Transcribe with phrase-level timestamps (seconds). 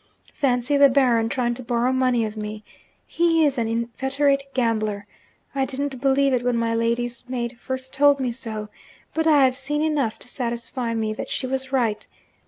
[0.33, 2.63] Fancy the Baron trying to borrow money of me!
[3.05, 5.05] he is an inveterate gambler.
[5.53, 8.69] I didn't believe it when my lady's maid first told me so
[9.13, 12.07] but I have seen enough since to satisfy me that she was right.